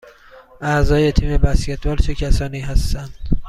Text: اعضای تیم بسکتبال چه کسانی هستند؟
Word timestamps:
اعضای 0.61 1.11
تیم 1.11 1.37
بسکتبال 1.37 1.97
چه 1.97 2.15
کسانی 2.15 2.59
هستند؟ 2.59 3.15